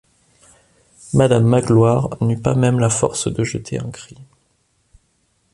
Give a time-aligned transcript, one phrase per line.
[1.13, 4.17] Madame Magloire n’eut pas même la force de jeter un cri.